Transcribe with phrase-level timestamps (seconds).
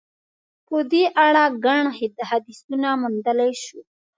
[0.67, 1.81] په دې اړه ګڼ
[2.27, 3.79] حدیثونه موندلای شو.